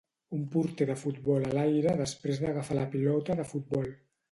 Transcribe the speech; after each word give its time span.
Un 0.35 0.45
porter 0.53 0.87
de 0.89 0.95
futbol 1.01 1.45
a 1.51 1.51
l'aire 1.59 1.95
després 2.01 2.43
d'agafar 2.47 2.81
la 2.81 2.89
pilota 2.97 3.39
de 3.43 3.49
futbol. 3.55 3.97